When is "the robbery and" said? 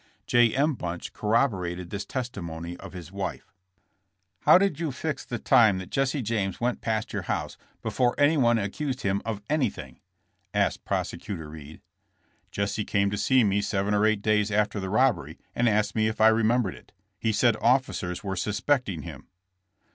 14.79-15.69